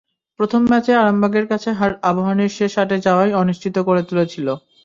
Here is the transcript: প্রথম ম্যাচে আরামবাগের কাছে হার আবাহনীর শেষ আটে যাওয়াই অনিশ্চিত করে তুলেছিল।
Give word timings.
প্রথম 0.39 0.61
ম্যাচে 0.69 0.91
আরামবাগের 0.95 1.45
কাছে 1.51 1.69
হার 1.79 1.93
আবাহনীর 2.09 2.51
শেষ 2.57 2.73
আটে 2.77 2.97
যাওয়াই 3.05 3.31
অনিশ্চিত 3.41 3.75
করে 3.87 4.01
তুলেছিল। 4.09 4.47